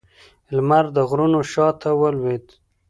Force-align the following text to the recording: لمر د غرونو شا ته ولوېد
لمر 0.55 0.85
د 0.95 0.97
غرونو 1.09 1.39
شا 1.51 1.67
ته 1.81 1.89
ولوېد 1.99 2.45